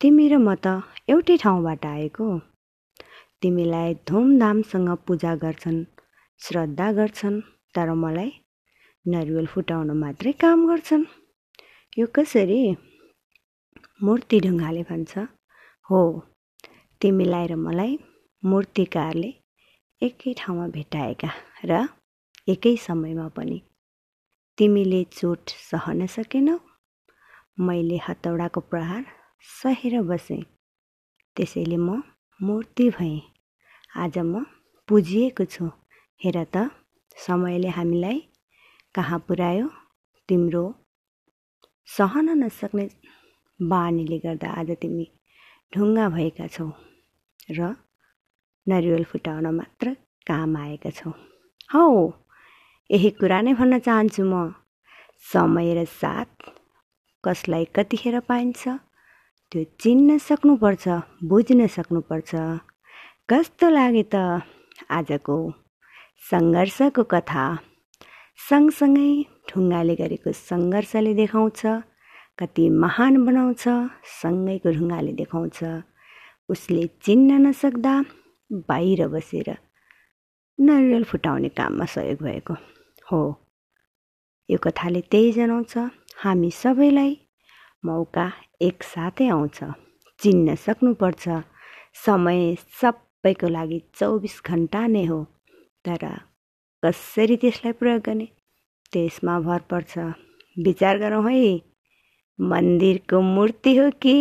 [0.00, 0.66] तिमी र म त
[1.12, 2.26] एउटै ठाउँबाट आएको
[3.42, 5.78] तिमीलाई धुमधामसँग पूजा गर्छन्
[6.40, 7.38] श्रद्धा गर्छन्
[7.74, 8.30] तर मलाई
[9.06, 11.04] नरिवल फुटाउन मात्रै काम गर्छन्।
[11.98, 12.60] यो कसरी?
[14.04, 15.12] मूर्ति ढुङ्गाले भन्छ।
[15.90, 16.00] हो
[17.00, 17.92] तिमीलाई र मलाई
[18.42, 19.30] मूर्तिकारले
[20.02, 21.30] एकै ठाउँमा भेटाएका
[21.70, 21.72] र
[22.52, 23.58] एकै समयमा पनि
[24.58, 26.58] तिमीले चोट सहन सकेनौ?
[27.66, 29.04] मैले हतौडाको प्रहार
[29.62, 30.42] सहेर बसेँ।
[31.36, 32.02] त्यसैले म
[32.40, 33.20] मूर्ति भएँ।
[33.96, 34.44] आज म
[34.88, 35.70] पुजिएको छु।
[36.20, 36.70] हेर त
[37.26, 38.18] समयले हामीलाई
[38.94, 39.70] कहाँ पुर्यायो?
[40.28, 40.64] तिम्रो
[41.96, 42.88] सहन नसक्ने
[43.60, 45.06] बानीले गर्दा आज तिमी
[45.72, 46.70] ढुङ्गा भएका छौ
[47.50, 47.74] र
[48.66, 51.10] नरिवल फुटाउन मात्र काम आएका छौ।
[51.74, 51.84] हौ!
[52.90, 54.34] यही कुरा नै भन्न चाहन्छु म।
[55.32, 56.30] समय र साथ
[57.24, 58.62] कसलाई कतिखेर पाइन्छ
[59.52, 60.84] त्यो चिन्न सक्नुपर्छ
[61.30, 62.32] बुझ्न सक्नुपर्छ।
[63.28, 64.16] कस्तो लाग्यो त
[64.88, 65.36] आजको
[66.30, 67.44] सङ्घर्षको कथा।
[68.48, 69.10] सँगसँगै
[69.48, 71.60] ढुङ्गाले गरेको सङ्घर्षले देखाउँछ
[72.40, 73.64] कति महान बनाउँछ
[74.20, 75.58] सँगैको ढुङ्गाले देखाउँछ।
[76.48, 77.94] उसले चिन्न नसक्दा
[78.68, 79.48] बाहिर बसेर
[80.58, 82.77] नरिवल फुटाउने काममा सहयोग भएको।
[83.12, 83.20] हो।
[84.48, 85.72] यो कथाले त्यही जनाउँछ
[86.22, 87.12] हामी सबैलाई
[87.86, 88.26] मौका
[88.68, 89.58] एकसाथै आउँछ
[90.20, 91.24] चिन्न सक्नुपर्छ।
[92.06, 92.40] समय
[92.80, 95.20] सबैको लागि चौबिस घन्टा नै हो
[95.84, 96.02] तर
[96.82, 98.26] कसरी त्यसलाई प्रयोग गर्ने?
[98.92, 99.92] त्यसमा भर पर्छ।
[100.56, 101.60] विचार गरौँ है
[102.38, 104.14] मन्दिरको मूर्ति हो कि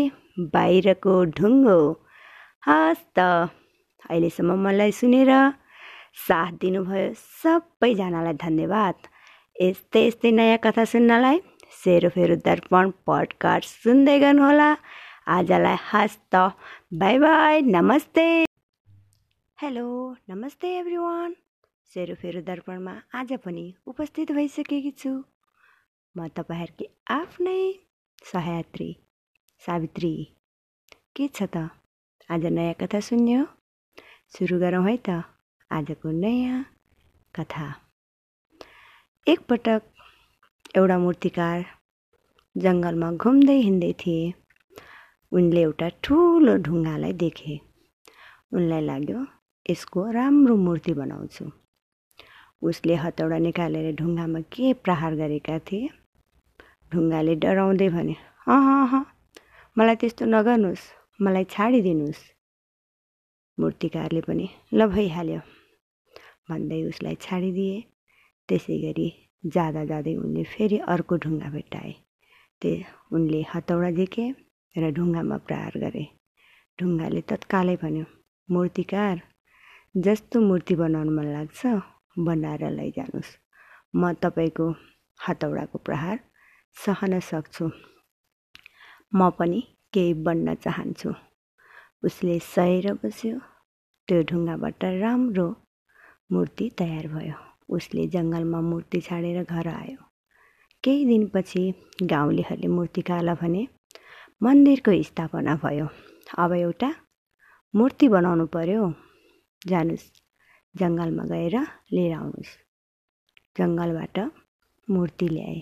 [0.54, 1.80] बाहिरको ढुङ्गो?
[2.68, 3.20] हस् त
[4.10, 5.32] अहिलेसम्म मलाई सुनेर
[6.18, 8.96] साथ दिनुभयो। सबैजनालाई धन्यवाद।
[9.62, 11.38] यस्तै यस्तै नयाँ कथा सुन्नलाई
[11.84, 14.70] सेरोफेरो दर्पण पडकास्ट सुन्दै गर्नुहोला।
[15.28, 16.36] आजलाई हस् त
[16.94, 18.26] बाई बाई नमस्ते।
[19.62, 19.86] हेलो
[20.30, 21.36] नमस्ते एभ्री वान
[21.94, 25.14] सेरोफेरो दर्पणमा आज पनि उपस्थित भइसकेकी छु।
[26.16, 27.62] म तपाईँहरूकी आफ्नै
[28.34, 28.90] सहायत्री
[29.62, 30.14] सावित्री।
[31.16, 31.70] के छ त?
[32.30, 33.46] आज नयाँ कथा सुन्ने हो
[34.34, 35.37] सुरु गरौँ है त।
[35.72, 36.66] आजको नयाँ
[37.36, 37.66] कथा।
[39.28, 39.82] एकपटक
[40.78, 41.66] एउटा मूर्तिकार
[42.56, 44.22] जङ्गलमा घुम्दै हिँड्दै थिए।
[45.32, 47.60] उनले एउटा ठुलो ढुङ्गालाई देखे।
[48.54, 49.26] उनलाई लाग्यो
[49.70, 51.46] यसको राम्रो मूर्ति बनाउँछु।
[52.70, 55.90] उसले हतौडा निकालेर ढुङ्गामा के प्रहार गरेका थिए?
[56.92, 58.16] ढुङ्गाले डराउँदै भने
[58.48, 58.94] अह अह
[59.78, 60.88] मलाई त्यस्तो नगर्नुहोस्
[61.22, 62.24] मलाई छाडिदिनुहोस्।
[63.58, 65.57] मूर्तिकारले पनि ल भइहाल्यो
[66.50, 67.78] भन्दै उसलाई छाडिदिए
[68.50, 69.08] त्यसै गरी
[69.44, 71.94] जाँदा जाँदै उनले फेरि अर्को ढुङ्गा भेट्टाए।
[72.62, 72.72] ते
[73.16, 74.26] उनले हतौडा झिके
[74.76, 76.06] र ढुङ्गामा प्रहार गरे।
[76.80, 78.06] ढुङ्गाले तत्कालै भन्यो
[78.50, 79.16] मूर्तिकार
[79.96, 81.62] जस्तो मूर्ति बनाउनु मन लाग्छ
[82.28, 83.32] बनाएर लैजानुहोस्
[84.00, 84.66] म तपाईँको
[85.20, 86.18] हतौडाको प्रहार
[86.76, 87.66] सहन सक्छु।
[89.18, 89.62] म पनि
[89.94, 91.10] केही बन्न चाहन्छु।
[92.08, 93.38] उसले सहेर बस्यो।
[94.08, 95.48] त्यो ढुङ्गाबाट राम्रो
[96.32, 97.36] मूर्ति तयार भयो।
[97.76, 100.04] उसले जङ्गलमा मूर्ति छाडेर घर आयो।
[100.84, 101.64] केही दिनपछि
[102.04, 103.68] गाउँलेहरूले मूर्तिकारलाई भने
[104.44, 105.88] मन्दिरको स्थापना भयो।
[106.38, 106.90] अब एउटा
[107.74, 108.84] मूर्ति बनाउनु पर्यो।
[109.68, 110.12] जानुहोस्
[110.76, 111.56] जङ्गलमा गएर
[111.94, 112.54] लिएर आउनुहोस्
[113.58, 114.20] जङ्गलबाट
[114.88, 115.62] मूर्ति ल्याए।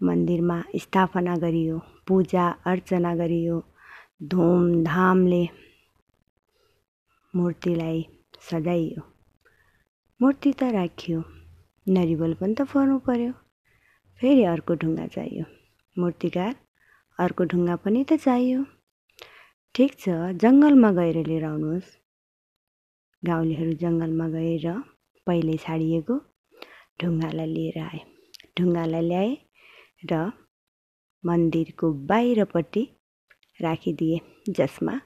[0.00, 3.56] मन्दिरमा स्थापना गरियो पूजा अर्चना गरियो।
[4.22, 5.44] धुमधामले
[7.34, 8.06] मूर्तिलाई
[8.50, 9.17] सजाइयो।
[10.20, 11.18] मूर्ति त राखियो।
[11.86, 13.32] नरिवल पनि त फर्नु पर्यो।
[14.20, 15.44] फेरि अर्को ढुङ्गा चाहियो।
[15.96, 16.54] मूर्तिकार
[17.18, 18.64] अर्को ढुङ्गा पनि त चाहियो।
[19.74, 21.90] ठिक छ जङ्गलमा गएर लिएर आउनुहोस्।
[23.22, 24.66] गाउँलेहरू जङ्गलमा गएर
[25.26, 26.16] पहिले छाडिएको
[27.02, 28.00] ढुङ्गालाई लिएर आए।
[28.58, 29.30] ढुङ्गालाई ल्याए
[30.12, 30.18] र
[31.24, 32.82] मन्दिरको बाहिरपट्टि
[33.60, 34.18] राखिदिए
[34.58, 34.96] जसमा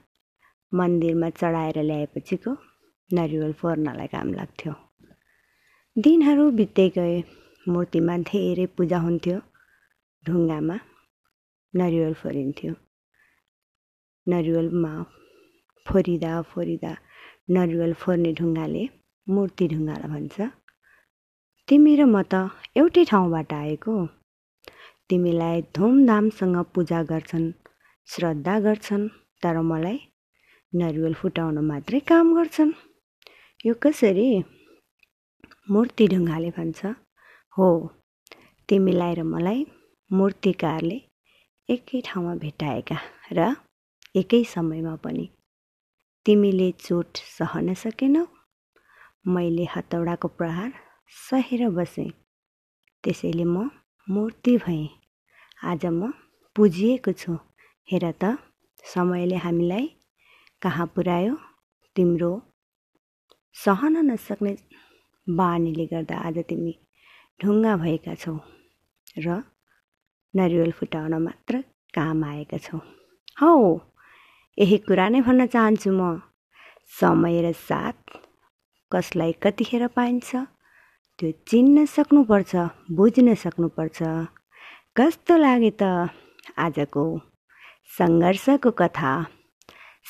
[0.71, 2.55] मन्दिरमा चढाएर ल्याएपछिको
[3.09, 4.73] नरिवल फोर्नलाई काम लाग्थ्यो।
[5.95, 7.17] दिनहरू बित्दै गए।
[7.73, 9.35] मूर्तिमा धेरै पूजा हुन्थ्यो।
[10.23, 10.77] ढुङ्गामा
[11.73, 12.71] नरिवल फोरिन्थ्यो।
[14.27, 14.93] नरिवलमा
[15.85, 16.93] फोरिँदा फोरिँदा
[17.57, 18.81] नरिवल फोर्ने ढुङ्गाले
[19.27, 20.47] मूर्ति ढुङ्गालाई भन्छ।
[21.67, 22.33] तिमी र म त
[22.79, 23.95] एउटै ठाउँबाट आएको
[25.09, 27.47] तिमीलाई धुमधामसँग पूजा गर्छन्
[28.09, 29.05] श्रद्धा गर्छन्
[29.43, 29.97] तर मलाई
[30.73, 32.71] नरिवल फुटाउन मात्रै काम गर्छन्।
[33.65, 34.29] यो कसरी?
[35.67, 36.85] मूर्ति ढुङ्गाले भन्छ।
[37.57, 37.67] हो
[38.69, 39.59] तिमीलाई र मलाई
[40.11, 40.97] मूर्तिकारले
[41.69, 42.97] एकै ठाउँमा भेटाएका
[43.37, 43.39] र
[44.15, 45.25] एकै समयमा पनि
[46.25, 48.25] तिमीले चोट सहन सकेनौ।
[49.33, 50.71] मैले हतौडाको प्रहार
[51.29, 52.11] सहेर बसेँ।
[53.03, 53.69] त्यसैले म
[54.07, 54.87] मूर्ति भएँ।
[55.63, 56.11] आज म
[56.55, 57.39] पुजिएको छु।
[57.87, 58.35] हेर त
[58.83, 59.85] समयले हामीलाई
[60.61, 61.35] कहाँ पुर्यायो
[61.95, 62.31] तिम्रो
[63.55, 64.55] सहन नसक्ने
[65.27, 66.73] बानीले गर्दा आज तिमी
[67.39, 68.35] ढुङ्गा भएका छौ
[69.25, 69.41] र
[70.33, 71.63] नरिवल फुटाउन मात्र
[71.95, 72.77] काम आएका छौ।
[73.41, 73.53] हौ
[74.57, 76.19] यही कुरा नै भन्न चाहन्छु म।
[76.99, 77.97] समय र साथ
[78.91, 80.29] कसलाई कतिखेर पाइन्छ
[81.19, 82.51] त्यो चिन्न सक्नुपर्छ
[82.91, 83.99] बुझ्न सक्नुपर्छ।
[84.97, 85.83] कस्तो लाग्यो त
[86.65, 87.03] आजको
[87.97, 89.13] सङ्घर्षको कथा?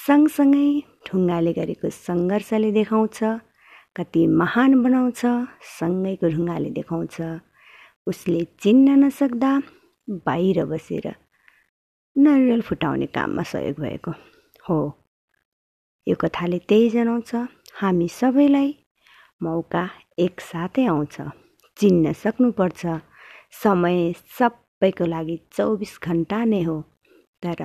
[0.05, 0.67] सँगसँगै
[1.05, 3.19] ढुङ्गाले गरेको सङ्घर्षले देखाउँछ।
[3.95, 5.21] कति महान बनाउँछ
[5.79, 7.15] सँगैको ढुङ्गाले देखाउँछ
[8.07, 9.51] उसले चिन्न नसक्दा
[10.25, 11.05] बाहिर बसेर
[12.15, 14.11] नरिवल फुटाउने काममा सहयोग भएको
[14.69, 14.77] हो।
[16.07, 17.35] यो कथाले त्यही जनाउँछ
[17.81, 18.69] हामी सबैलाई
[19.43, 19.83] मौका
[20.19, 21.15] एकसाथै आउँछ
[21.77, 22.81] चिन्न सक्नुपर्छ
[23.63, 26.81] समय सबैको लागि चौबिस घन्टा नै हो
[27.43, 27.61] तर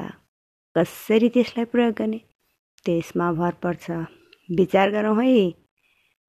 [0.77, 2.21] कसरी त्यसलाई प्रयोग गर्ने?
[2.85, 3.91] त्यसमा भर पर्छ।
[4.49, 5.68] विचार गरौँ है।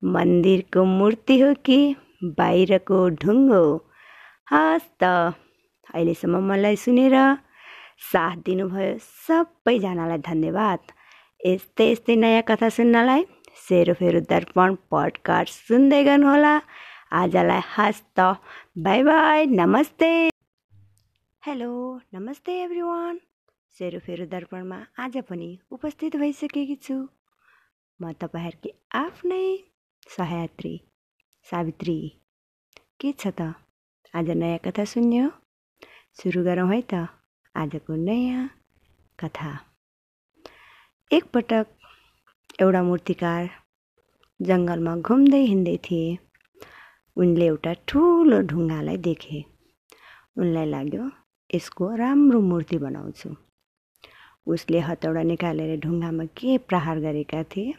[0.04, 3.64] मन्दिरको मूर्ति हो कि बाहिरको ढुङ्गो?
[4.52, 5.04] हस् त
[5.94, 7.16] अहिलेसम्म मलाई सुनेर
[8.12, 10.80] साथ दिनुभयो। सबैजनालाई धन्यवाद।
[11.46, 13.26] यस्तै यस्तै नयाँ कथा सुन्नलाई
[13.68, 16.54] सेरोफेरो दर्पण पडकास्ट सुन्दै गर्नुहोला।
[17.12, 18.20] आजलाई हस्त
[18.86, 20.12] बाई बाई नमस्ते।
[21.44, 21.72] हेलो
[22.16, 23.20] नमस्ते एभ्री वान
[23.78, 26.96] सेरोफेरो दर्पणमा आज पनि उपस्थित भइसकेकी छु।
[28.00, 29.69] म तपाईँहरूकी आफ्नै
[30.18, 30.82] सहयात्री
[31.44, 32.22] सावित्री।
[33.00, 33.54] के छ त?
[34.16, 35.30] आज नयाँ कथा सुन्यो?
[36.14, 37.08] सुरु गरौँ है त।
[37.56, 38.50] आजको नयाँ
[39.20, 39.60] कथा।
[41.12, 41.68] एकपटक
[42.62, 43.50] एउटा मूर्तिकार
[44.42, 46.18] जङ्गलमा घुम्दै हिँड्दै थिए।
[47.18, 49.46] उनले एउटा ठुलो ढुङ्गालाई देखे।
[50.38, 51.12] उनलाई लाग्यो
[51.56, 53.36] यसको राम्रो मूर्ति बनाउँछु।
[54.48, 57.74] उसले हतौडा निकालेर ढुङ्गामा के प्रहार गरेका थिए?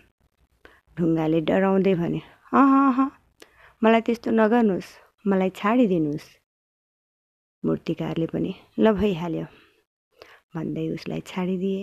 [1.01, 2.21] ढुङ्गाले डराउँदै भने
[2.61, 2.99] अह
[3.83, 4.91] मलाई त्यस्तो नगर्नुहोस्
[5.25, 6.29] मलाई छाडिदिनुहोस्।
[7.65, 9.47] मूर्तिकारले पनि ल भइहाल्यो
[10.55, 11.83] भन्दै उसलाई छाडिदिए।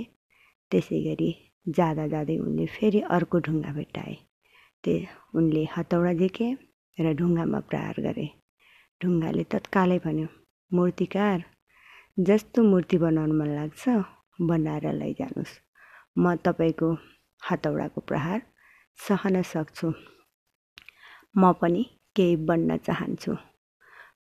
[0.71, 1.29] त्यसै गरी
[1.65, 4.15] जाँदा जाँदै उनले फेरि अर्को ढुङ्गा भेट्टाए।
[4.83, 4.95] त्यो
[5.37, 6.47] उनले हतौडा झिके
[6.97, 8.27] र ढुङ्गामा प्रहार गरे।
[9.01, 10.27] ढुङ्गाले तत्कालै भन्यो
[10.71, 11.39] मूर्तिकार
[12.17, 13.83] जस्तो मूर्ति बनाउनु मन लाग्छ
[14.49, 15.53] बनाएर लैजानुहोस्।
[16.17, 16.89] म तपाईँको
[17.41, 18.39] हतौडाको प्रहार
[18.97, 19.87] सहन सक्छु।
[21.37, 21.83] म पनि
[22.15, 23.33] केही बन्न चाहन्छु।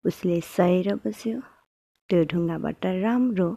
[0.08, 1.40] उसले सहेर बस्यो।
[2.10, 3.48] त्यो ढुङ्गाबाट राम्रो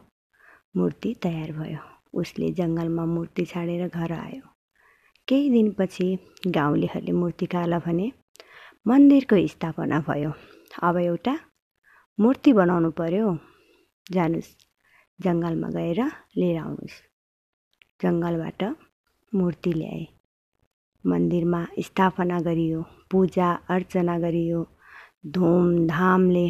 [0.77, 1.81] मूर्ति तयार भयो।
[2.19, 4.45] उसले जङ्गलमा मूर्ति छाडेर घर आयो।
[5.27, 6.07] केही दिनपछि
[6.57, 8.11] गाउँलेहरूले मूर्तिकारलाई भने
[8.87, 10.31] मन्दिरको स्थापना भयो।
[10.87, 11.35] अब एउटा
[12.19, 13.27] मूर्ति बनाउनु पर्यो।
[14.11, 14.55] जानुहोस्
[15.19, 15.99] जङ्गलमा गएर
[16.39, 16.97] लिएर आउनुहोस्
[18.01, 18.63] जङ्गलबाट
[19.33, 20.18] मूर्ति ल्याए।
[21.03, 22.81] मन्दिरमा स्थापना गरियो
[23.11, 24.63] पूजा अर्चना गरियो
[25.35, 26.47] धुमधामले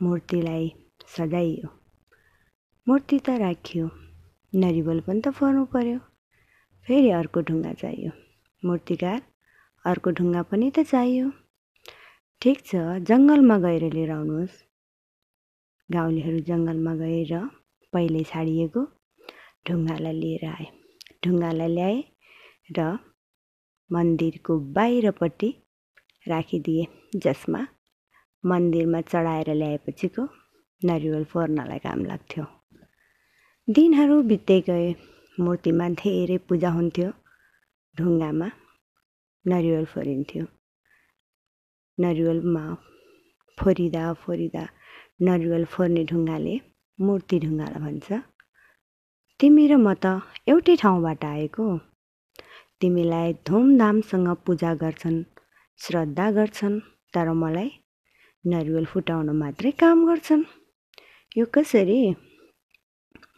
[0.00, 0.68] मूर्तिलाई
[1.16, 1.68] सजाइयो
[2.86, 3.90] मूर्ति त राखियो
[4.52, 5.98] नरिवल पनि त फर्नु पर्यो
[6.86, 8.12] फेरि अर्को ढुङ्गा चाहियो
[8.62, 9.20] मूर्तिकार
[9.84, 11.30] अर्को ढुङ्गा पनि त चाहियो
[12.42, 14.62] ठिक छ जङ्गलमा गएर लिएर आउनुहोस्
[15.90, 17.34] गाउँलेहरू जङ्गलमा गएर
[17.92, 18.86] पहिले छाडिएको
[19.68, 20.66] ढुङ्गालाई लिएर आए
[21.24, 22.00] ढुङ्गालाई ल्याए
[22.78, 22.86] र
[23.90, 25.50] मन्दिरको बाहिरपट्टि
[26.28, 26.86] राखिदिए
[27.24, 27.60] जसमा
[28.44, 30.22] मन्दिरमा चढाएर ल्याएपछिको
[30.82, 32.44] नरिवल फोर्नलाई काम लाग्थ्यो।
[33.68, 34.88] दिनहरू बित्दै गए
[35.38, 37.08] मूर्तिमा धेरै पूजा हुन्थ्यो
[37.94, 38.48] ढुङ्गामा
[39.44, 40.44] नरिवल फोरिन्थ्यो।
[41.98, 42.64] नरिवलमा
[43.58, 44.64] फोरिँदा फोरिँदा
[45.28, 46.54] नरिवल फोर्ने ढुङ्गाले
[46.98, 48.20] मूर्ति ढुङ्गालाई भन्छ।
[49.40, 50.06] तिमी र म त
[50.48, 51.66] एउटै ठाउँबाट आएको।
[52.82, 55.18] तिमीलाई धुमधामसँग पूजा गर्छन्
[55.80, 56.78] श्रद्धा गर्छन्
[57.14, 57.68] तर मलाई
[58.44, 60.42] नरिवल फुटाउन मात्रै काम गर्छन्।
[61.38, 61.98] यो कसरी?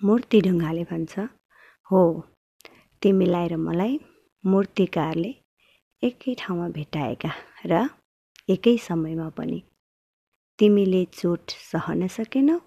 [0.05, 1.13] मूर्ति ढुङ्गाले भन्छ।
[1.91, 2.01] हो
[3.03, 3.99] तिमीलाई र मलाई
[4.45, 5.33] मूर्तिकारले
[6.03, 7.31] एकै ठाउँमा भेटाएका
[7.67, 7.85] र
[8.49, 9.61] एकै समयमा पनि।
[10.59, 12.59] तिमीले चोट सहन सकेनौ?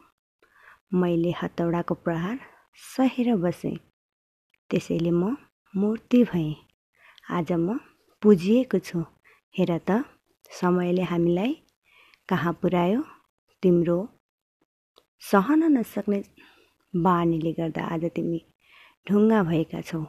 [0.94, 2.38] मैले हतौडाको प्रहार
[2.78, 3.76] सहेर बसेँ।
[4.70, 5.36] त्यसैले म
[5.74, 6.67] मूर्ति भएँ।
[7.28, 7.76] आज म
[8.24, 9.00] पुजिएको छु।
[9.56, 10.04] हेर त
[10.50, 11.52] समयले हामीलाई
[12.30, 13.02] कहाँ पुर्यायो
[13.64, 13.98] तिम्रो
[15.22, 16.20] सहन नसक्ने
[16.94, 18.40] बानीले गर्दा आज तिमी
[19.08, 20.02] ढुङ्गा भएका छौ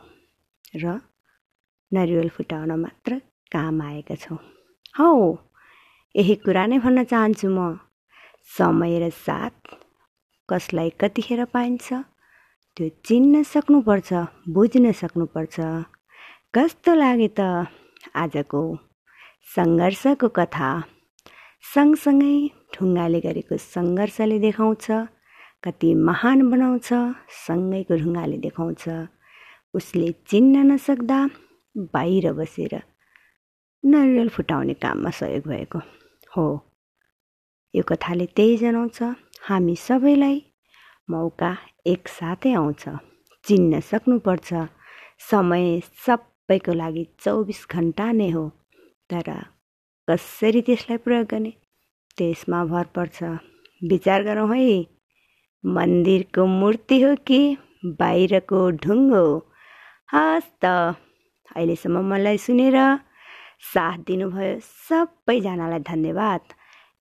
[0.78, 0.94] र
[1.92, 3.20] नरिवल फुटाउन मात्र
[3.52, 4.38] काम आएका छौ।
[4.98, 5.11] हौ
[6.14, 7.83] यही कुरा नै भन्न चाहन्छु म।
[8.59, 9.74] समय र साथ
[10.48, 11.87] कसलाई कतिखेर पाइन्छ
[12.76, 14.11] त्यो चिन्न सक्नुपर्छ
[14.54, 15.57] बुझ्न सक्नुपर्छ।
[16.54, 17.40] कस्तो लाग्यो त
[18.16, 18.61] आजको
[19.54, 20.68] सङ्घर्षको कथा?
[21.74, 22.37] सँगसँगै
[22.74, 24.87] ढुङ्गाले गरेको सङ्घर्षले देखाउँछ
[25.64, 26.88] कति महान बनाउँछ
[27.44, 28.84] सँगैको ढुङ्गाले देखाउँछ।
[29.74, 31.18] उसले चिन्न नसक्दा
[31.94, 32.74] बाहिर बसेर
[33.84, 35.78] नरिवल फुटाउने काममा सहयोग भएको
[36.32, 36.46] हो।
[37.74, 38.98] यो कथाले त्यही जनाउँछ
[39.48, 40.37] हामी सबैलाई
[41.11, 41.50] मौका
[41.92, 42.82] एकसाथै आउँछ
[43.44, 44.48] चिन्न सक्नुपर्छ
[45.30, 45.80] समय
[46.48, 48.42] सबैको लागि चौबिस घन्टा नै हो।
[49.12, 49.28] तर
[50.08, 51.52] कसरी त्यसलाई प्रयोग गर्ने?
[52.16, 53.18] त्यसमा भर पर्छ।
[53.84, 54.87] विचार गरौँ है।
[55.64, 57.40] मन्दिरको मूर्ति हो कि
[58.00, 59.26] बाहिरको ढुङ्गो
[60.12, 60.64] हस् त
[61.52, 62.78] अहिलेसम्म मलाई सुनेर
[63.72, 64.56] साथ दिनुभयो।
[64.88, 66.40] सबैजनालाई धन्यवाद।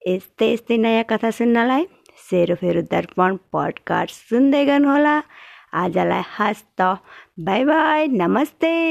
[0.08, 1.88] यस्तै यस्तै नयाँ कथा सुन्नलाई
[2.28, 5.16] सेरोफेरो दर्पण पडकास्ट सुन्दै गर्नुहोला।
[5.82, 6.80] आजलाई हस् त
[7.48, 8.78] बाई बाई नमस्ते।